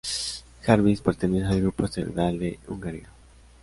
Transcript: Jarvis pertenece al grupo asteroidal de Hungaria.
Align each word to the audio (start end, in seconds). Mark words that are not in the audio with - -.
Jarvis 0.65 0.99
pertenece 0.99 1.45
al 1.45 1.61
grupo 1.61 1.83
asteroidal 1.85 2.39
de 2.39 2.59
Hungaria. 2.67 3.07